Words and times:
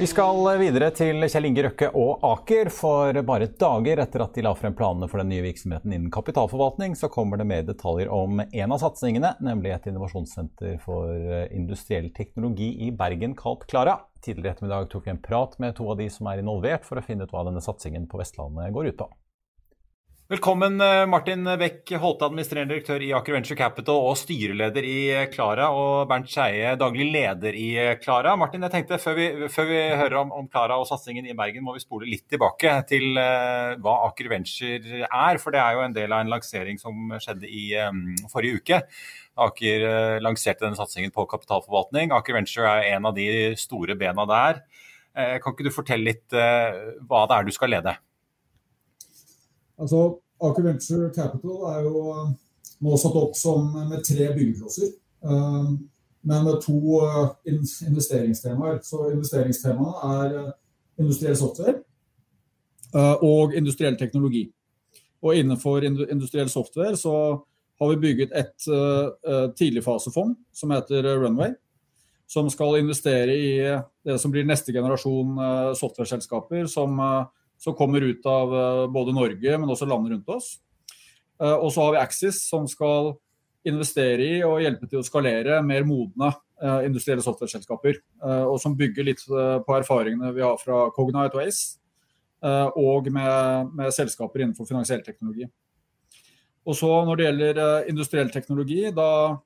Vi 0.00 0.06
skal 0.08 0.46
videre 0.56 0.86
til 0.96 1.26
Kjell 1.28 1.44
Inge 1.50 1.66
Røkke 1.66 1.90
og 1.92 2.22
Aker. 2.24 2.70
For 2.72 3.18
bare 3.28 3.50
dager 3.60 4.00
etter 4.00 4.22
at 4.24 4.32
de 4.38 4.44
la 4.46 4.54
frem 4.56 4.72
planene 4.72 5.10
for 5.12 5.20
den 5.20 5.28
nye 5.28 5.42
virksomheten 5.44 5.92
innen 5.92 6.12
kapitalforvaltning, 6.14 6.94
så 6.96 7.10
kommer 7.12 7.36
det 7.36 7.44
mer 7.50 7.66
detaljer 7.68 8.08
om 8.08 8.40
en 8.40 8.72
av 8.72 8.80
satsingene, 8.80 9.34
nemlig 9.44 9.74
et 9.74 9.90
innovasjonssenter 9.92 10.78
for 10.86 11.12
industriell 11.52 12.08
teknologi 12.16 12.70
i 12.86 12.88
Bergen 12.96 13.36
kalt 13.36 13.68
Klara. 13.68 13.98
Tidligere 14.24 14.56
ettermiddag 14.56 14.88
tok 14.88 15.04
vi 15.04 15.12
en 15.18 15.24
prat 15.28 15.60
med 15.60 15.76
to 15.76 15.92
av 15.92 16.00
de 16.00 16.08
som 16.16 16.32
er 16.32 16.40
involvert, 16.40 16.88
for 16.88 16.96
å 16.96 17.04
finne 17.04 17.28
ut 17.28 17.36
hva 17.36 17.44
denne 17.50 17.60
satsingen 17.60 18.08
på 18.08 18.24
Vestlandet 18.24 18.72
går 18.72 18.94
ut 18.94 19.02
på. 19.04 19.12
Velkommen, 20.30 20.76
Martin 21.10 21.42
Beck 21.58 21.90
Holte, 21.98 22.28
administrerende 22.28 22.76
direktør 22.76 23.02
i 23.02 23.08
Aker 23.18 23.34
Venture 23.34 23.56
Capital 23.58 23.96
og 23.98 24.12
styreleder 24.14 24.84
i 24.86 24.98
Klara, 25.32 25.64
og 25.74 26.04
Bernt 26.06 26.28
Skeie, 26.30 26.76
daglig 26.78 27.08
leder 27.10 27.56
i 27.58 27.72
Klara. 27.98 28.36
Martin, 28.38 28.62
jeg 28.62 28.70
tenkte 28.70 29.00
før 29.02 29.16
vi, 29.18 29.24
før 29.50 29.66
vi 29.66 29.80
hører 29.98 30.14
om, 30.20 30.28
om 30.38 30.46
Klara 30.46 30.76
og 30.78 30.86
satsingen 30.86 31.26
i 31.26 31.34
Bergen, 31.34 31.64
må 31.66 31.74
vi 31.74 31.82
spole 31.82 32.06
litt 32.06 32.28
tilbake 32.30 32.76
til 32.86 33.18
uh, 33.18 33.74
hva 33.82 33.94
Aker 34.06 34.28
Venture 34.30 35.00
er. 35.08 35.40
For 35.42 35.50
det 35.50 35.64
er 35.64 35.74
jo 35.74 35.82
en 35.82 35.96
del 35.96 36.14
av 36.14 36.22
en 36.22 36.30
lansering 36.30 36.78
som 36.78 37.10
skjedde 37.16 37.50
i 37.50 37.64
um, 37.88 38.04
forrige 38.30 38.60
uke. 38.62 38.78
Aker 39.48 39.86
uh, 39.88 40.20
lanserte 40.22 40.62
denne 40.62 40.78
satsingen 40.78 41.10
på 41.16 41.24
kapitalforvaltning. 41.32 42.14
Aker 42.14 42.38
Venture 42.38 42.70
er 42.76 42.92
en 42.92 43.10
av 43.10 43.18
de 43.18 43.26
store 43.58 43.98
bena 43.98 44.28
der. 44.30 44.62
Uh, 45.10 45.42
kan 45.42 45.58
ikke 45.58 45.66
du 45.66 45.72
fortelle 45.74 46.12
litt 46.12 46.38
hva 46.38 47.24
det 47.26 47.40
er 47.40 47.50
du 47.50 47.52
skal 47.58 47.74
lede? 47.74 47.96
Altså, 49.80 50.20
Aker 50.40 50.62
Venture 50.62 51.10
Capital 51.14 51.64
er 51.74 51.84
jo 51.84 52.04
eh, 52.12 52.28
nå 52.84 52.98
satt 53.00 53.16
opp 53.20 53.36
som 53.36 53.72
med 53.76 54.04
tre 54.04 54.30
byggeklosser. 54.36 54.92
Eh, 55.24 55.70
men 56.30 56.44
med 56.44 56.60
to 56.64 57.00
eh, 57.04 57.52
investeringstemaer. 57.88 58.80
Så 58.84 59.10
investeringstemaene 59.12 60.16
er 60.16 60.40
industriell 61.00 61.38
software 61.38 61.80
og 63.22 63.52
industriell 63.54 63.94
teknologi. 63.94 64.48
Og 65.22 65.38
innenfor 65.38 65.84
industriell 65.86 66.48
software 66.50 66.96
så 66.98 67.12
har 67.78 67.90
vi 67.92 68.00
bygget 68.02 68.32
et 68.34 68.66
tidligfasefond 69.56 70.34
som 70.52 70.72
heter 70.74 71.06
Runway. 71.22 71.52
Som 72.26 72.50
skal 72.50 72.80
investere 72.80 73.36
i 73.36 73.52
det 73.62 74.16
som 74.18 74.34
blir 74.34 74.48
neste 74.48 74.74
generasjon 74.74 75.38
softwareselskaper 75.78 76.66
som 76.72 76.98
som 77.60 77.74
kommer 77.74 78.00
ut 78.00 78.26
av 78.26 78.54
eh, 78.56 78.86
både 78.90 79.12
Norge, 79.12 79.58
men 79.58 79.70
også 79.70 79.88
landene 79.88 80.16
rundt 80.16 80.32
oss. 80.32 80.54
Eh, 81.42 81.56
og 81.56 81.68
så 81.72 81.84
har 81.84 81.96
vi 81.96 82.00
Axis, 82.00 82.40
som 82.48 82.68
skal 82.68 83.14
investere 83.68 84.24
i 84.24 84.38
og 84.46 84.62
hjelpe 84.64 84.88
til 84.88 85.02
å 85.02 85.04
skalere 85.04 85.58
mer 85.64 85.84
modne 85.84 86.30
eh, 86.32 86.86
industrielle 86.88 87.24
software-selskaper. 87.24 88.00
Og 88.48 88.56
som 88.62 88.76
bygger 88.76 89.04
litt 89.04 89.20
på 89.28 89.76
erfaringene 89.76 90.32
vi 90.32 90.44
har 90.44 90.56
fra 90.60 90.86
Cognite 90.96 91.36
og 91.36 91.44
Ace, 91.44 91.76
og 92.80 93.10
med, 93.12 93.72
med 93.76 93.92
selskaper 93.92 94.40
innenfor 94.40 94.64
finansiell 94.64 95.02
teknologi. 95.04 95.44
Og 96.64 96.76
så 96.76 96.88
Når 97.04 97.18
det 97.18 97.26
gjelder 97.26 97.88
industriell 97.90 98.30
teknologi, 98.32 98.86
da 98.96 99.36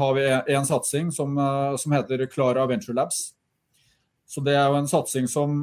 har 0.00 0.14
vi 0.16 0.24
en 0.54 0.64
satsing 0.64 1.10
som, 1.12 1.36
som 1.76 1.92
heter 1.92 2.24
Klara 2.32 2.64
Venture 2.68 2.96
Labs. 2.96 3.34
Så 4.24 4.40
Det 4.40 4.56
er 4.56 4.72
jo 4.72 4.80
en 4.80 4.88
satsing 4.88 5.28
som 5.28 5.60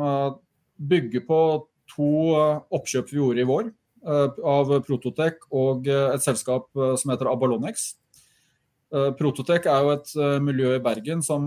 bygger 0.77 1.25
på 1.25 1.41
to 1.91 2.09
eh, 2.37 2.59
oppkjøp 2.77 3.11
vi 3.11 3.19
gjorde 3.19 3.43
i 3.43 3.47
vår 3.47 3.69
eh, 3.69 4.41
av 4.53 4.73
Prototec 4.87 5.47
og 5.49 5.87
eh, 5.89 6.09
et 6.15 6.25
selskap 6.25 6.69
som 6.73 7.13
heter 7.13 7.31
Abalonex. 7.31 7.93
Prototec 8.91 9.69
er 9.71 9.85
jo 9.85 9.91
et 9.93 10.09
miljø 10.43 10.73
i 10.75 10.81
Bergen 10.83 11.21
som 11.23 11.45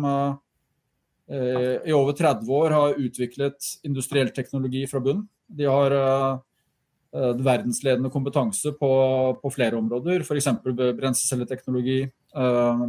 i 1.29 1.93
over 1.93 2.17
30 2.17 2.49
år 2.57 2.73
har 2.73 2.95
utviklet 2.97 3.67
industriell 3.85 4.31
teknologi 4.33 4.87
fra 4.89 5.03
bunn. 5.05 5.21
De 5.45 5.67
har 5.69 5.93
verdensledende 7.13 8.09
kompetanse 8.09 8.73
på, 8.81 8.91
på 9.43 9.53
flere 9.53 9.77
områder, 9.77 10.25
f.eks. 10.25 10.49
brenselcelleteknologi, 10.65 11.99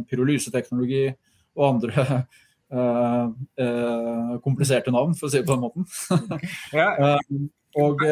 pyrolyseteknologi 0.08 1.04
og 1.52 1.68
andre 1.68 2.06
kompliserte 4.42 4.90
navn, 4.94 5.14
for 5.14 5.28
å 5.28 5.32
si 5.32 5.40
det 5.40 5.46
på 5.46 5.54
den 5.54 5.64
måten. 5.64 5.86
uh, 6.74 7.18
og, 7.82 8.06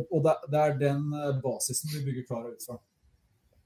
og, 0.00 0.22
det, 0.24 0.36
det, 0.50 0.60
er 0.60 0.78
den 0.80 1.04
basisen 1.42 1.92
vi 1.94 2.04
bygger 2.08 2.26
Klara 2.30 2.54
ut 2.54 2.64
fra. 2.66 2.80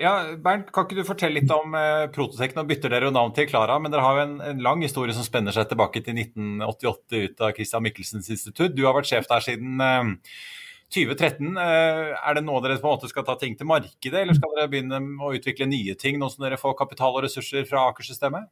Ja, 0.02 0.34
Bernt, 0.42 0.72
Kan 0.74 0.88
ikke 0.88 0.98
du 0.98 1.06
fortelle 1.06 1.38
litt 1.38 1.52
om 1.54 1.76
uh, 1.78 2.10
Prototech? 2.12 2.56
Nå 2.56 2.66
bytter 2.66 2.90
dere 2.92 3.08
jo 3.08 3.14
navn 3.14 3.32
til 3.36 3.46
Klara, 3.48 3.78
men 3.78 3.94
dere 3.94 4.02
har 4.02 4.18
jo 4.18 4.26
en, 4.26 4.34
en, 4.42 4.60
lang 4.66 4.82
historie 4.82 5.14
som 5.14 5.26
spenner 5.26 5.54
seg 5.54 5.68
tilbake 5.70 6.02
til 6.02 6.18
1988 6.18 7.22
ut 7.28 7.46
av 7.46 7.54
Christian 7.56 7.84
Michelsens 7.86 8.30
institutt. 8.34 8.74
Du 8.74 8.84
har 8.88 8.96
vært 8.96 9.12
sjef 9.12 9.30
der 9.30 9.44
siden 9.46 9.78
2013. 10.94 11.54
Er 11.58 12.36
det 12.36 12.42
nå 12.44 12.58
dere 12.62 12.80
på 12.82 12.90
en 12.90 12.96
måte 12.96 13.10
skal 13.10 13.26
ta 13.26 13.38
ting 13.38 13.54
til 13.58 13.70
markedet, 13.70 14.18
eller 14.20 14.36
skal 14.36 14.58
dere 14.58 14.70
begynne 14.72 15.00
å 15.22 15.32
utvikle 15.38 15.70
nye 15.70 15.94
ting 15.98 16.18
nå 16.20 16.28
som 16.32 16.46
dere 16.46 16.60
får 16.60 16.76
kapital 16.78 17.14
og 17.14 17.24
ressurser 17.26 17.66
fra 17.70 17.86
Aker-systemet? 17.92 18.50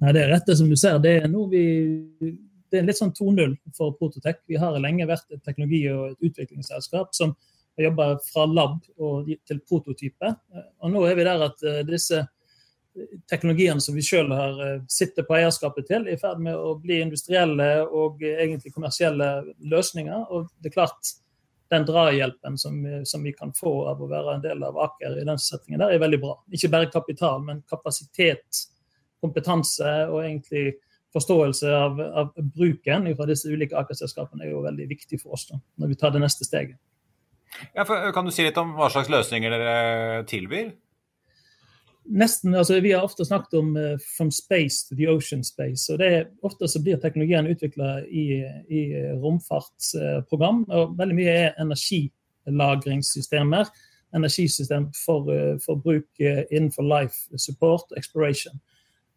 Nei, 0.00 0.12
Det 0.12 0.22
er 0.22 0.32
rett 0.32 0.48
det 0.48 0.56
som 0.56 0.68
du 0.70 0.76
ser. 0.80 0.98
Det 1.02 1.12
er, 1.20 1.28
vi, 1.52 2.32
det 2.72 2.80
er 2.80 2.88
litt 2.88 2.98
sånn 2.98 3.12
2-0 3.16 3.54
for 3.76 3.96
Prototech. 3.98 4.40
Vi 4.48 4.58
har 4.60 4.78
lenge 4.80 5.08
vært 5.08 5.28
et 5.34 5.42
teknologi- 5.44 5.86
og 5.92 6.14
et 6.14 6.30
utviklingsselskap 6.30 7.14
som 7.16 7.34
har 7.76 7.90
jobba 7.90 8.06
fra 8.24 8.46
lab 8.48 8.80
til 9.46 9.60
prototype. 9.68 10.34
Og 10.80 10.92
nå 10.92 11.04
er 11.08 11.18
vi 11.18 11.26
der 11.28 11.44
at 11.50 11.64
eh, 11.66 11.82
disse 11.88 12.24
teknologiene 13.30 13.80
som 13.80 13.94
vi 13.94 14.04
sjøl 14.04 14.32
har 14.34 14.60
eh, 14.64 14.82
sitter 14.90 15.26
på 15.28 15.36
eierskapet 15.36 15.88
til, 15.90 16.08
er 16.08 16.16
i 16.16 16.20
ferd 16.20 16.40
med 16.42 16.56
å 16.56 16.74
bli 16.80 17.00
industrielle 17.04 17.70
og 17.86 18.24
egentlig 18.24 18.74
kommersielle 18.74 19.30
løsninger. 19.60 20.26
Og 20.32 20.48
det 20.58 20.72
er 20.72 20.78
klart, 20.80 21.14
den 21.70 21.86
drahjelpen 21.86 22.56
som, 22.58 22.80
som, 23.06 23.22
vi 23.22 23.36
kan 23.36 23.52
få 23.54 23.84
av 23.92 24.00
å 24.02 24.08
være 24.10 24.34
en 24.34 24.42
del 24.42 24.64
av 24.66 24.78
Aker 24.88 25.20
i 25.20 25.26
den 25.28 25.38
settingen 25.38 25.84
der, 25.84 25.94
er 25.94 26.02
veldig 26.02 26.18
bra. 26.24 26.34
Ikke 26.50 26.72
bare 26.72 26.90
kapital, 26.90 27.44
men 27.46 27.62
kapasitet 27.70 28.64
kompetanse 29.20 29.90
og 30.08 30.24
egentlig 30.24 30.78
forståelse 31.14 31.70
av, 31.74 32.00
av 32.00 32.30
bruken 32.54 33.08
fra 33.18 33.26
disse 33.28 33.50
ulike 33.50 33.76
Aker-selskapene 33.78 34.46
er 34.46 34.50
jo 34.54 34.62
veldig 34.66 34.86
viktig 34.90 35.20
for 35.22 35.30
oss 35.38 35.48
da, 35.50 35.56
når 35.80 35.86
vi 35.92 35.96
tar 35.98 36.10
det 36.14 36.22
neste 36.22 36.44
steget. 36.46 36.78
Ja, 37.74 37.82
kan 37.84 38.24
du 38.24 38.30
si 38.32 38.42
litt 38.46 38.58
om 38.60 38.76
hva 38.78 38.88
slags 38.92 39.10
løsninger 39.10 39.50
dere 39.50 40.24
tilbyr? 40.30 40.70
Nesten, 42.10 42.54
altså 42.54 42.80
Vi 42.80 42.92
har 42.92 43.02
ofte 43.04 43.24
snakket 43.24 43.54
om 43.58 43.76
uh, 43.76 43.98
'from 43.98 44.30
space 44.30 44.88
to 44.88 44.94
the 44.96 45.08
ocean 45.08 45.44
space'. 45.44 45.92
og 45.92 45.98
det 45.98 46.14
er 46.14 46.26
Ofte 46.42 46.68
så 46.68 46.82
blir 46.82 46.96
teknologien 46.96 47.46
utvikla 47.46 48.04
i, 48.08 48.44
i 48.70 48.94
romfartsprogram. 49.22 50.64
Uh, 50.68 50.76
og 50.76 50.98
Veldig 50.98 51.14
mye 51.14 51.30
er 51.30 51.54
energilagringssystemer. 51.60 53.64
Energisystem 54.14 54.92
for, 55.04 55.20
uh, 55.30 55.58
for 55.66 55.74
bruk 55.74 56.20
innenfor 56.50 56.82
life 56.82 57.38
support 57.38 57.84
exploration. 57.96 58.60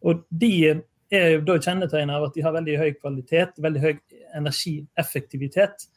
Og 0.04 0.24
de 0.30 0.54
er 1.14 1.28
jo 1.36 1.42
da 1.48 1.58
kjennetegnet 1.62 2.16
av 2.16 2.28
at 2.28 2.36
de 2.36 2.44
har 2.46 2.56
veldig 2.56 2.78
høy 2.80 2.92
kvalitet, 3.00 3.60
veldig 3.64 3.84
høy 3.84 3.92
energieffektivitet. 4.36 5.88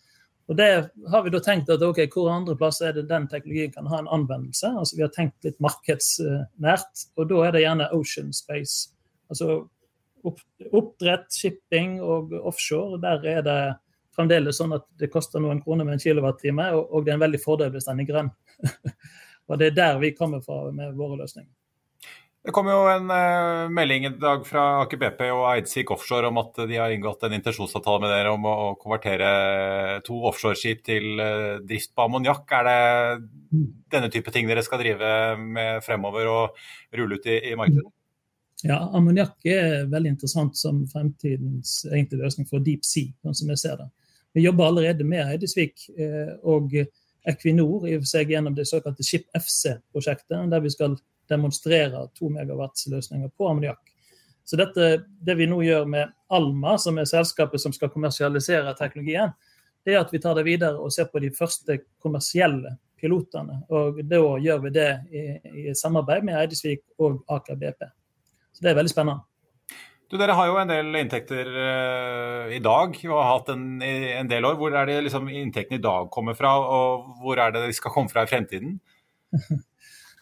Og 0.46 0.56
Det 0.56 0.66
har 1.10 1.22
vi 1.24 1.30
da 1.34 1.40
tenkt 1.42 1.70
at 1.74 1.82
ok, 1.82 2.04
hvor 2.14 2.30
andre 2.30 2.54
plasser 2.58 2.90
er 2.90 2.98
det 2.98 3.08
den 3.10 3.26
teknologien 3.30 3.72
kan 3.74 3.88
ha 3.90 3.98
en 3.98 4.12
anvendelse. 4.14 4.68
Altså 4.78 4.96
Vi 4.96 5.02
har 5.02 5.14
tenkt 5.14 5.44
litt 5.44 5.58
markedsnært, 5.60 7.06
og 7.16 7.32
da 7.32 7.40
er 7.46 7.56
det 7.56 7.64
gjerne 7.64 7.90
ocean 7.96 8.30
space. 8.36 8.92
Altså 9.30 9.64
oppdrett, 10.72 11.26
shipping 11.34 11.98
og 12.02 12.32
offshore. 12.46 13.00
Der 13.02 13.26
er 13.26 13.42
det 13.46 13.58
fremdeles 14.16 14.58
sånn 14.60 14.74
at 14.76 14.86
det 15.00 15.10
koster 15.12 15.42
noen 15.42 15.60
kroner 15.64 15.86
med 15.86 15.98
en 15.98 16.02
kilowattime, 16.02 16.70
og, 16.78 17.04
det 17.04 17.12
er 17.12 17.18
en 17.18 17.26
veldig 17.26 17.42
fordel 17.42 17.72
hvis 17.74 17.88
den 17.90 18.02
er 18.02 18.08
grønn. 18.08 18.30
og 19.48 19.60
det 19.60 19.72
er 19.72 19.78
der 19.78 20.00
vi 20.02 20.14
kommer 20.16 20.42
fra 20.44 20.64
med 20.70 20.94
våre 20.96 21.18
løsninger. 21.20 21.52
Det 22.46 22.52
kom 22.54 22.68
jo 22.70 22.84
en 22.86 23.08
eh, 23.10 23.68
melding 23.74 24.04
i 24.06 24.10
dag 24.22 24.44
fra 24.46 24.64
Aker 24.84 25.00
BP 25.00 25.22
og 25.34 25.48
Eidsvik 25.50 25.88
Offshore 25.90 26.28
om 26.30 26.36
at 26.38 26.60
de 26.70 26.76
har 26.78 26.92
inngått 26.94 27.24
en 27.26 27.32
intensjonsavtale 27.34 28.04
med 28.04 28.12
dere 28.14 28.34
om 28.36 28.44
å, 28.46 28.52
å 28.68 28.68
konvertere 28.78 29.30
to 30.06 30.20
offshoreskip 30.30 30.84
til 30.86 31.18
eh, 31.24 31.56
drift 31.66 31.90
på 31.96 32.04
ammoniakk. 32.04 32.54
Er 32.54 32.68
det 32.68 33.64
denne 33.96 34.10
type 34.14 34.30
ting 34.30 34.46
dere 34.46 34.62
skal 34.62 34.78
drive 34.78 35.08
med 35.42 35.82
fremover 35.82 36.30
og 36.30 36.60
rulle 37.00 37.18
ut 37.18 37.26
i, 37.26 37.40
i 37.50 37.56
markedet? 37.58 37.90
Ja, 38.62 38.78
ammoniakk 38.94 39.50
er 39.50 39.90
veldig 39.90 40.14
interessant 40.14 40.54
som 40.56 40.84
fremtidens 40.92 41.80
egentlige 41.90 42.22
løsning 42.22 42.46
for 42.46 42.62
deep 42.62 42.86
sea, 42.86 43.10
sånn 43.26 43.40
som 43.40 43.52
jeg 43.56 43.62
ser 43.64 43.82
det. 43.82 43.88
Vi 44.38 44.46
jobber 44.46 44.70
allerede 44.70 45.08
med 45.08 45.24
Eidesvik 45.34 45.88
eh, 45.98 46.30
og 46.46 46.78
Equinor 47.26 47.90
i 47.90 47.98
og 47.98 48.06
for 48.06 48.14
seg 48.14 48.30
gjennom 48.30 48.54
det 48.54 48.70
såkalte 48.70 49.02
Ship 49.02 49.26
FC-prosjektet, 49.34 50.46
der 50.54 50.62
vi 50.62 50.70
skal 50.78 50.94
demonstrere 51.28 52.06
to 52.16 52.30
megawatts-løsninger 52.32 53.32
på 53.36 53.50
ammoniakk. 53.50 53.92
Så 54.46 54.58
dette, 54.58 54.90
det 55.26 55.34
vi 55.38 55.48
nå 55.50 55.58
gjør 55.66 55.86
med 55.90 56.12
Alma, 56.30 56.76
som 56.78 56.98
er 57.02 57.08
selskapet 57.10 57.62
som 57.62 57.74
skal 57.74 57.90
kommersialisere 57.90 58.74
teknologien, 58.78 59.34
det 59.86 59.94
er 59.94 60.02
at 60.02 60.12
vi 60.14 60.20
tar 60.22 60.38
det 60.38 60.46
videre 60.46 60.78
og 60.82 60.92
ser 60.94 61.08
på 61.10 61.22
de 61.22 61.32
første 61.34 61.80
kommersielle 62.02 62.76
pilotene. 63.00 63.60
Og 63.74 64.02
da 64.06 64.20
gjør 64.42 64.62
vi 64.66 64.74
det 64.74 64.90
i, 65.10 65.24
i 65.70 65.74
samarbeid 65.78 66.26
med 66.26 66.38
Eidesvik 66.40 66.84
og 67.02 67.22
Aker 67.30 67.58
BP. 67.60 67.88
Så 68.54 68.64
det 68.64 68.72
er 68.72 68.78
veldig 68.78 68.92
spennende. 68.92 69.26
Du, 70.06 70.14
dere 70.20 70.36
har 70.38 70.46
jo 70.46 70.58
en 70.60 70.70
del 70.70 70.94
inntekter 71.00 71.48
uh, 71.50 72.52
i 72.54 72.60
dag 72.62 72.94
og 73.08 73.16
har 73.18 73.30
hatt 73.32 73.48
en, 73.56 73.64
en, 73.82 74.28
del 74.30 74.46
år. 74.46 74.54
Hvor 74.60 74.74
er 74.78 74.86
det 74.86 75.00
liksom 75.08 75.26
inntektene 75.26 75.80
i 75.80 75.82
dag 75.82 76.06
kommer 76.14 76.38
fra, 76.38 76.52
og 76.62 77.08
hvor 77.22 77.42
er 77.42 77.54
det 77.54 77.64
de 77.66 77.74
skal 77.74 77.94
komme 77.94 78.12
fra 78.12 78.22
i 78.22 78.30
fremtiden? 78.30 78.78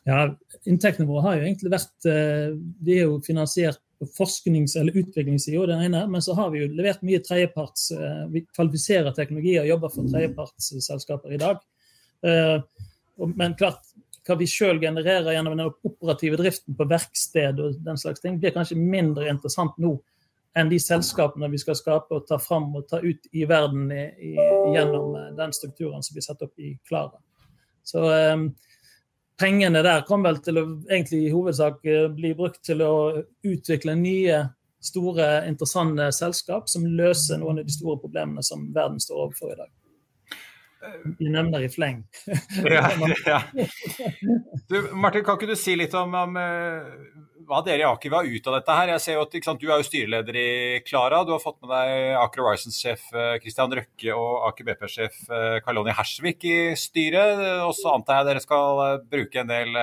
Ja, 0.05 0.29
Inntektene 0.69 1.09
våre 1.09 1.25
har 1.25 1.39
jo 1.39 1.47
egentlig 1.47 1.73
vært 1.73 2.07
eh, 2.09 2.53
De 2.57 2.97
er 2.99 3.07
jo 3.07 3.21
finansiert 3.25 3.81
på 4.01 4.09
forsknings- 4.19 4.77
eller 4.77 4.97
utviklingssida, 5.01 5.67
den 5.71 5.85
ene, 5.87 6.03
men 6.11 6.23
så 6.23 6.35
har 6.37 6.51
vi 6.53 6.61
jo 6.61 6.73
levert 6.77 7.05
mye 7.07 7.23
tredjeparts 7.25 7.91
eh, 7.97 8.25
Vi 8.33 8.45
kvalifiserer 8.51 9.17
teknologi 9.17 9.57
og 9.61 9.71
jobber 9.71 9.93
for 9.95 10.11
tredjepartsselskaper 10.13 11.37
i 11.37 11.41
dag. 11.41 11.63
Eh, 12.27 12.59
men 13.33 13.57
klart, 13.57 13.85
hva 14.25 14.37
vi 14.41 14.49
sjøl 14.49 14.81
genererer 14.83 15.37
gjennom 15.37 15.57
den 15.57 15.71
operative 15.71 16.41
driften 16.41 16.77
på 16.77 16.89
verksted 16.91 17.61
og 17.61 17.79
den 17.85 18.01
slags 18.01 18.25
ting, 18.25 18.41
blir 18.41 18.55
kanskje 18.55 18.81
mindre 18.81 19.29
interessant 19.31 19.77
nå 19.81 19.99
enn 20.55 20.71
de 20.71 20.79
selskapene 20.79 21.51
vi 21.51 21.59
skal 21.59 21.77
skape 21.79 22.15
og 22.15 22.29
ta 22.29 22.39
fram 22.39 22.69
og 22.79 22.87
ta 22.91 23.01
ut 23.03 23.27
i 23.35 23.43
verden 23.51 23.89
i, 23.93 24.05
i, 24.31 24.35
gjennom 24.75 25.17
den 25.37 25.55
strukturen 25.57 26.05
som 26.05 26.15
vi 26.15 26.23
setter 26.23 26.47
opp 26.47 26.63
i 26.63 26.77
Klara. 26.87 27.19
Så 27.85 28.05
pengene 29.41 29.83
der 29.83 30.05
kom 30.09 30.25
vel 30.27 30.41
til 30.45 30.61
å 30.61 30.65
egentlig 30.89 31.25
i 31.27 31.33
hovedsak 31.33 31.85
eh, 31.89 32.09
bli 32.15 32.35
brukt 32.39 32.63
til 32.67 32.83
å 32.85 32.95
utvikle 33.47 33.97
nye, 33.99 34.43
store, 34.85 35.47
interessante 35.49 36.11
selskap 36.13 36.69
som 36.71 36.85
løser 36.87 37.41
noen 37.41 37.63
av 37.63 37.69
de 37.69 37.75
store 37.75 38.01
problemene 38.03 38.45
som 38.45 38.69
verden 38.75 39.01
står 39.01 39.27
overfor 39.27 39.55
i 39.55 39.59
dag. 39.63 39.73
De 41.19 41.31
nevner 41.33 41.65
i 41.65 41.71
fleng. 41.73 42.03
ja, 42.69 42.91
ja. 43.33 43.39
Du, 44.69 44.91
Martin, 44.93 45.25
kan 45.25 45.39
ikke 45.39 45.49
du 45.49 45.57
si 45.57 45.77
litt 45.81 45.95
om, 45.97 46.13
om 46.13 46.37
eh, 46.37 46.91
hva 47.49 47.61
dere 47.65 47.83
i 47.83 47.87
Aker 47.87 48.11
vil 48.11 48.19
ha 48.19 48.37
ut 48.37 48.49
av 48.49 48.57
dette 48.57 48.77
her. 48.79 48.93
Jeg 48.95 49.03
ser 49.05 49.17
jo 49.17 49.25
at 49.25 49.37
sant, 49.47 49.61
Du 49.61 49.69
er 49.69 49.81
jo 49.81 49.87
styreleder 49.87 50.39
i 50.39 50.81
Klara. 50.87 51.23
Du 51.25 51.33
har 51.35 51.43
fått 51.43 51.61
med 51.63 51.71
deg 51.73 52.17
Aker 52.21 52.45
Horizons-sjef 52.45 53.07
eh, 53.13 53.37
Røkke 53.79 54.17
og 54.17 54.49
Aker 54.51 54.69
BP-sjef 54.69 55.21
eh, 55.31 55.59
Karloni 55.65 55.95
Hersvik 55.97 56.45
i 56.49 56.59
styret. 56.79 57.43
Og 57.67 57.75
så 57.77 57.95
antar 57.95 58.21
jeg 58.21 58.31
dere 58.31 58.45
skal 58.45 58.83
eh, 58.87 58.97
bruke 59.17 59.43
en 59.43 59.53
del 59.53 59.79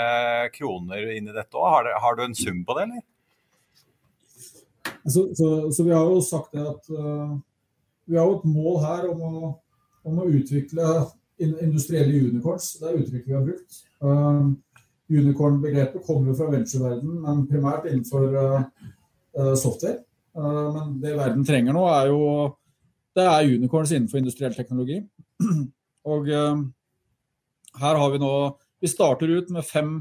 kroner 0.56 1.14
inn 1.16 1.30
i 1.30 1.36
dette 1.36 1.58
òg. 1.58 1.70
Har, 1.72 1.92
har, 2.04 2.18
du 2.18 2.26
en 2.26 2.38
sum 2.38 2.64
på 2.68 2.78
det, 2.78 2.90
eller? 2.90 3.06
Så, 5.06 5.30
så, 5.38 5.72
så 5.74 5.86
vi 5.86 5.94
har 5.96 6.06
jo 6.06 6.20
sagt 6.22 6.54
det 6.54 6.62
at 6.62 6.90
uh, 6.94 7.34
vi 8.06 8.18
har 8.18 8.28
jo 8.28 8.38
et 8.38 8.50
mål 8.50 8.76
her 8.84 9.08
om 9.10 9.22
å, 9.26 9.52
om 10.06 10.20
å 10.22 10.28
utvikle 10.30 10.90
industrielle 11.42 12.28
unicorns. 12.30 12.76
Det 12.78 12.90
er 12.90 13.00
uttrykket 13.00 13.32
vi 13.32 13.38
har 13.38 13.48
brukt. 13.48 13.80
Uh, 14.04 14.52
Unicorn-begrepet 15.12 16.06
kommer 16.06 16.32
jo 16.32 16.38
fra 16.40 16.48
ventureverdenen, 16.54 17.20
men 17.26 17.44
primært 17.50 17.88
innenfor 17.90 18.32
uh, 18.32 19.56
software. 19.60 20.02
Uh, 20.38 20.70
men 20.76 20.94
det 21.04 21.18
verden 21.18 21.44
trenger 21.48 21.76
nå, 21.76 21.84
er 21.92 22.12
jo 22.12 22.22
det 23.18 23.26
er 23.28 23.50
unicorns 23.58 23.92
innenfor 23.92 24.22
industriell 24.22 24.56
teknologi. 24.56 25.02
Og 26.12 26.32
uh, 26.32 26.64
her 27.82 28.00
har 28.00 28.14
vi 28.14 28.22
nå 28.22 28.32
Vi 28.82 28.90
starter 28.90 29.30
ut 29.30 29.52
med 29.54 29.68
fem, 29.68 30.00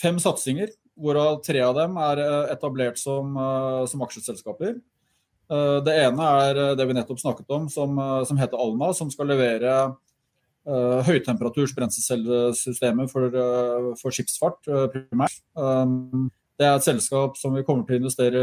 fem 0.00 0.20
satsinger, 0.22 0.70
hvorav 0.96 1.42
tre 1.44 1.60
av 1.60 1.74
dem 1.76 1.98
er 2.00 2.22
etablert 2.54 2.96
som, 2.96 3.34
som 3.90 4.04
aksjeselskaper. 4.06 4.78
Det 5.84 5.96
ene 6.06 6.28
er 6.38 6.60
det 6.78 6.86
vi 6.88 6.96
nettopp 6.96 7.20
snakket 7.20 7.52
om, 7.52 7.66
som, 7.68 8.00
som 8.24 8.40
heter 8.40 8.56
Alma, 8.56 8.88
som 8.96 9.10
skal 9.12 9.28
levere 9.28 9.74
uh, 10.68 11.00
høytemperaturs 11.06 11.74
brenselcellesystemer 11.76 13.08
for, 13.10 13.30
uh, 13.34 13.92
for, 14.00 14.14
skipsfart 14.14 14.70
uh, 14.70 14.86
primært. 14.92 15.38
Um, 15.58 16.28
det 16.58 16.66
er 16.68 16.76
et 16.78 16.86
selskap 16.86 17.38
som 17.40 17.56
vi 17.56 17.64
kommer 17.66 17.86
til 17.86 17.96
å 17.96 18.02
investere 18.04 18.42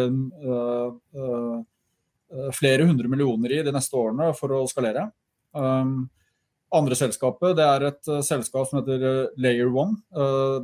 flere 2.55 2.87
hundre 2.87 3.07
millioner 3.11 3.53
i 3.55 3.61
de 3.63 3.71
neste 3.71 3.95
årene 3.95 4.33
for 4.35 4.51
å 4.55 4.65
skalere. 4.67 5.05
Um, 5.55 6.09
andre 6.75 6.97
selskapet 6.99 7.55
det 7.55 7.63
er 7.63 7.85
et 7.87 8.11
selskap 8.27 8.67
som 8.67 8.81
heter 8.81 9.31
Layer 9.39 9.71
One. 9.71 9.95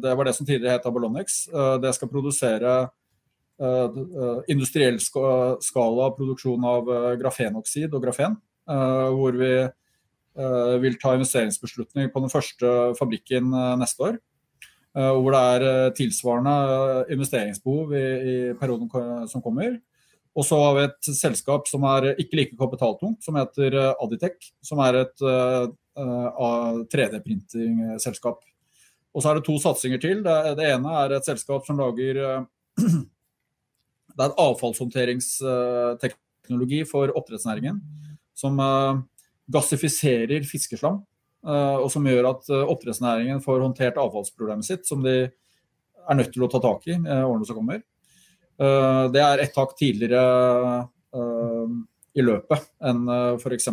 det 0.04 0.14
var 0.20 0.28
det 0.28 0.36
som 0.36 0.48
tidligere 0.48 0.76
het 0.76 0.88
Abalonix. 0.88 1.40
det 1.84 1.94
skal 1.96 2.12
produsere 2.12 2.76
industriell 4.52 5.00
skala 5.00 6.12
produksjon 6.20 6.68
av 6.68 6.92
grafenoksid 7.20 7.96
og 7.96 8.04
grafen. 8.04 8.36
hvor 8.68 9.40
vi 9.40 9.52
Eh, 9.64 9.70
vil 10.82 10.98
ta 11.02 11.16
investeringsbeslutning 11.18 12.12
på 12.14 12.20
den 12.24 12.32
første 12.32 12.68
fabrikken 13.00 13.46
eh, 13.54 13.76
neste 13.82 14.00
år. 14.10 14.16
Eh, 14.98 15.14
hvor 15.18 15.32
det 15.34 15.42
er 15.54 15.60
tilsvarende 15.98 16.56
investeringsbehov 17.14 17.86
i, 17.98 18.08
i 18.34 18.36
perioden 18.60 18.88
som 19.32 19.44
kommer. 19.46 19.72
Og 20.38 20.44
så 20.46 20.56
har 20.62 20.74
vi 20.78 20.82
et 20.86 21.04
selskap 21.18 21.62
som 21.70 21.82
er 21.90 22.02
ikke 22.22 22.38
like 22.38 22.56
kapitaltungt, 22.60 23.20
som 23.26 23.38
heter 23.40 23.70
Aditec. 23.96 24.36
Som 24.62 24.78
er 24.86 24.94
et 25.00 25.18
uh, 25.26 25.66
3D-printingselskap. 26.94 28.38
Og 29.18 29.24
så 29.24 29.28
er 29.32 29.36
det 29.40 29.48
to 29.48 29.56
satsinger 29.58 30.00
til. 30.04 30.18
Det, 30.22 30.36
det, 30.60 30.66
ene 30.76 30.90
er 31.02 31.10
et 31.18 31.26
selskap 31.26 31.62
som 31.66 31.80
lager 31.82 32.14
uh, 32.22 32.46
Det 34.18 34.22
er 34.22 34.30
et 34.30 34.42
avfallshåndteringsteknologi 34.46 36.80
for 36.90 37.06
oppdrettsnæringen. 37.18 37.78
Som 38.38 38.54
uh, 38.62 39.02
gassifiserer 39.52 40.44
fiskeslam. 40.48 41.02
Eh, 41.48 41.78
og 41.80 41.90
som 41.94 42.08
gjør 42.08 42.32
at 42.32 42.50
eh, 42.52 42.70
oppdrettsnæringen 42.74 43.42
får 43.44 43.62
håndtert 43.64 44.00
avfallsproblemet 44.02 44.68
sitt, 44.68 44.88
som 44.90 45.04
de 45.06 45.16
er 45.28 46.18
nødt 46.18 46.34
til 46.36 46.44
å 46.46 46.50
ta 46.52 46.62
tak 46.64 46.88
i 46.90 46.96
i 46.98 47.20
årene 47.22 47.48
som 47.48 47.60
kommer. 47.60 47.84
Eh, 48.58 49.04
det 49.14 49.24
er 49.24 49.44
ett 49.44 49.58
hakk 49.58 49.76
tidligere 49.80 50.24
i 51.18 52.22
løpet 52.22 52.66
enn 52.86 53.08
f.eks. 53.40 53.68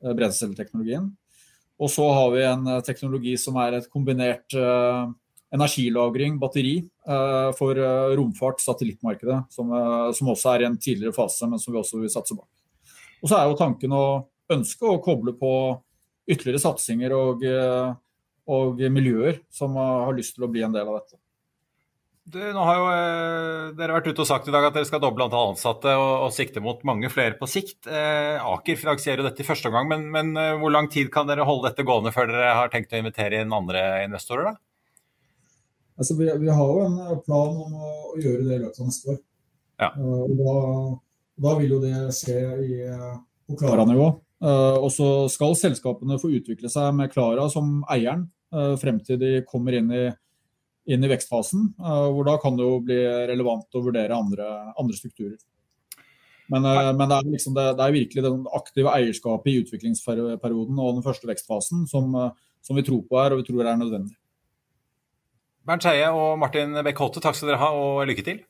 brenselteknologien. 0.00 1.08
Og 1.82 1.90
så 1.92 2.06
har 2.14 2.30
vi 2.32 2.44
en 2.46 2.70
teknologi 2.86 3.34
som 3.40 3.58
er 3.60 3.76
et 3.76 3.88
kombinert 3.90 4.54
energilagring, 5.52 6.38
batteri, 6.40 6.76
for 7.58 7.82
romfart, 8.16 8.62
satellittmarkedet, 8.64 9.42
som 9.52 9.74
også 9.74 10.54
er 10.54 10.64
i 10.64 10.68
en 10.70 10.78
tidligere 10.80 11.16
fase, 11.18 11.50
men 11.50 11.60
som 11.60 11.74
vi 11.74 11.82
også 11.82 12.00
vil 12.00 12.14
satse 12.14 12.38
bak. 12.38 12.48
Og 13.20 13.30
så 13.30 13.38
er 13.38 13.48
jo 13.48 13.58
tanken 13.58 13.94
å 13.96 14.04
ønske 14.50 14.86
å 14.88 15.00
koble 15.04 15.34
på 15.38 15.52
ytterligere 16.30 16.62
satsinger 16.62 17.14
og, 17.16 17.44
eh, 17.46 17.90
og 18.50 18.80
miljøer 18.92 19.42
som 19.52 19.76
har 19.78 20.14
lyst 20.16 20.36
til 20.36 20.46
å 20.46 20.52
bli 20.52 20.64
en 20.66 20.74
del 20.74 20.88
av 20.88 21.00
dette. 21.00 21.20
Du, 22.30 22.38
nå 22.54 22.62
har 22.62 22.76
jo 22.78 22.88
eh, 22.92 23.68
Dere 23.78 23.94
vært 23.96 24.10
ute 24.12 24.22
og 24.22 24.28
sagt 24.28 24.48
i 24.48 24.52
dag 24.54 24.66
at 24.68 24.76
dere 24.76 24.86
skal 24.86 25.00
doble 25.02 25.24
antall 25.26 25.54
ansatte 25.54 25.94
og, 25.98 26.26
og 26.26 26.34
sikte 26.34 26.62
mot 26.62 26.82
mange 26.86 27.10
flere 27.10 27.34
på 27.38 27.48
sikt. 27.50 27.88
Eh, 27.90 28.36
Aker 28.38 28.78
finansierer 28.78 29.22
jo 29.22 29.26
dette 29.26 29.42
i 29.42 29.46
første 29.46 29.70
omgang, 29.70 29.88
men, 29.90 30.06
men 30.14 30.30
eh, 30.38 30.56
hvor 30.60 30.74
lang 30.74 30.90
tid 30.92 31.10
kan 31.14 31.26
dere 31.30 31.46
holde 31.48 31.70
dette 31.70 31.86
gående 31.86 32.12
før 32.14 32.30
dere 32.30 32.52
har 32.58 32.70
tenkt 32.72 32.92
å 32.94 33.00
invitere 33.00 33.40
inn 33.42 33.56
andre 33.56 34.04
investorer? 34.04 34.52
da? 34.52 34.54
Altså, 36.00 36.16
vi, 36.20 36.28
vi 36.44 36.52
har 36.54 36.74
jo 36.76 36.84
en 36.86 37.24
plan 37.24 37.56
om 37.64 37.74
å, 37.76 37.90
å 38.12 38.20
gjøre 38.20 38.46
det 38.46 38.56
i 38.56 38.62
løpet 38.62 38.78
av 38.80 38.90
neste 38.92 39.14
år. 39.14 39.18
Ja. 39.80 39.90
Uh, 39.96 40.22
og 40.22 40.36
da 40.38 40.54
da 41.40 41.54
vil 41.58 41.76
jo 41.76 41.80
det 41.82 41.94
skje 42.16 42.40
i, 42.64 42.80
på 43.48 43.58
Klara-nivå. 43.60 44.08
Og 44.80 44.88
så 44.92 45.06
skal 45.32 45.56
selskapene 45.58 46.18
få 46.20 46.32
utvikle 46.36 46.70
seg 46.72 46.94
med 46.96 47.12
Klara 47.12 47.46
som 47.52 47.80
eieren 47.92 48.28
frem 48.80 48.98
til 49.04 49.20
de 49.20 49.32
kommer 49.48 49.76
inn 49.78 49.90
i, 49.94 50.04
inn 50.92 51.04
i 51.04 51.10
vekstfasen. 51.10 51.70
Hvor 51.78 52.28
da 52.28 52.36
kan 52.40 52.56
det 52.58 52.66
jo 52.66 52.80
bli 52.84 53.00
relevant 53.30 53.76
å 53.76 53.84
vurdere 53.84 54.16
andre, 54.16 54.48
andre 54.80 54.96
strukturer. 54.96 55.38
Men, 56.50 56.64
men 56.66 57.04
det, 57.04 57.16
er 57.16 57.28
liksom 57.30 57.54
det, 57.54 57.66
det, 57.78 57.84
er 57.84 57.94
virkelig 57.94 58.24
det 58.26 58.32
aktive 58.58 58.94
eierskapet 58.96 59.52
i 59.52 59.60
utviklingsperioden 59.62 60.80
og 60.82 60.96
den 60.96 61.04
første 61.04 61.30
vekstfasen 61.30 61.84
som, 61.90 62.16
som 62.64 62.80
vi 62.80 62.84
tror 62.86 63.04
på 63.06 63.20
er, 63.22 63.36
og 63.36 63.42
vi 63.44 63.46
tror 63.48 63.64
er 63.64 63.78
nødvendig. 63.78 64.16
Bernt 65.66 65.84
Skeie 65.84 66.08
og 66.10 66.38
Martin 66.40 66.74
Beck 66.82 66.98
Holte, 66.98 67.22
takk 67.22 67.36
skal 67.38 67.52
dere 67.52 67.62
ha, 67.62 67.70
og 67.76 68.08
lykke 68.10 68.26
til. 68.26 68.40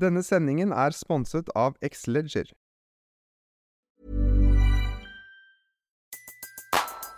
Denne 0.00 0.22
sendingen 0.22 0.72
er 0.72 0.90
sponset 0.96 1.50
av 1.54 1.76
Xleger. 1.84 2.48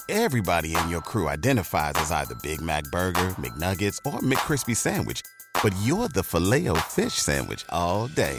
Everybody 0.08 0.74
in 0.76 0.90
your 0.90 1.00
crew 1.00 1.28
identifies 1.28 1.92
as 1.94 2.10
either 2.10 2.34
Big 2.42 2.60
Mac 2.60 2.84
Burger, 2.92 3.34
McNuggets, 3.38 3.98
or 4.04 4.20
McCrispy 4.20 4.76
Sandwich. 4.76 5.22
But 5.62 5.74
you're 5.84 6.08
the 6.08 6.22
filet 6.22 6.68
fish 6.90 7.14
Sandwich 7.14 7.64
all 7.70 8.08
day. 8.08 8.38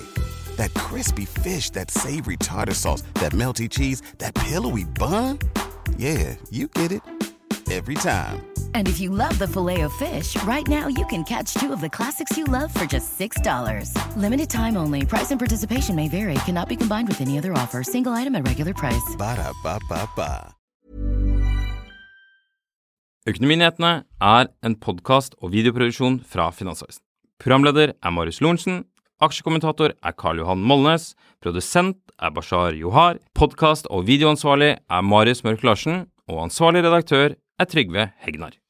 That 0.58 0.74
crispy 0.76 1.26
fish, 1.26 1.72
that 1.72 1.90
savory 1.90 2.38
tartar 2.38 2.76
sauce, 2.76 3.02
that 3.16 3.32
melty 3.32 3.70
cheese, 3.70 4.02
that 4.20 4.36
pillowy 4.36 4.84
bun. 4.84 5.40
Yeah, 5.98 6.36
you 6.52 6.68
get 6.68 6.92
it. 6.92 7.02
Every 7.72 7.96
time. 7.96 8.53
And 8.74 8.88
if 8.88 9.00
you 9.00 9.10
love 9.10 9.38
the 9.40 9.48
filet 9.48 9.82
of 9.82 9.94
fish, 9.94 10.38
right 10.44 10.68
now 10.68 10.88
you 10.88 11.06
can 11.08 11.24
catch 11.24 11.54
two 11.56 11.74
of 11.74 11.82
the 11.82 11.90
classics 11.90 12.38
you 12.38 12.46
love 12.46 12.72
for 12.74 12.86
just 12.86 13.18
$6. 13.20 13.38
Limited 14.16 14.50
time 14.50 14.78
only. 14.78 15.06
Price 15.06 15.32
and 15.32 15.40
participation 15.40 15.96
may 15.96 16.08
vary. 16.08 16.36
Cannot 16.46 16.70
be 16.70 16.76
combined 16.76 17.08
with 17.08 17.22
any 17.22 17.38
other 17.38 17.54
offer. 17.54 17.84
Single 17.84 18.14
item 18.14 18.36
at 18.36 18.48
regular 18.48 18.74
price. 18.74 19.16
Ba 19.18 19.36
da 19.36 19.52
ba 19.64 19.80
ba 19.90 20.08
ba. 20.16 20.54
Økonominyhetene 23.24 24.04
er 24.20 24.50
en 24.68 24.74
podkast 24.76 25.38
og 25.40 25.54
videoproduksjon 25.54 26.18
fra 26.28 26.50
Finansavisen. 26.52 27.00
Programleder 27.40 27.94
er 27.96 28.12
Marius 28.12 28.42
Lorentzen. 28.44 28.82
Aksjekommentator 29.24 29.94
er 29.96 30.16
Karl 30.20 30.42
Johan 30.42 30.60
Molnes. 30.60 31.14
Produsent 31.40 32.02
er 32.20 32.34
Bashar 32.36 32.76
Johar. 32.76 33.22
Podkast- 33.34 33.88
og 33.90 34.08
videoansvarlig 34.08 34.74
er 34.76 35.02
Marius 35.02 35.44
Mørk 35.48 35.64
Larsen. 35.64 36.08
Og 36.28 36.44
ansvarlig 36.50 36.84
redaktør 36.84 37.38
er 37.60 37.66
Trygve 37.66 38.10
Hegnar. 38.26 38.63